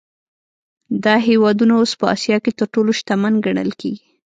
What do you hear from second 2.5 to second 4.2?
تر ټولو شتمن ګڼل کېږي.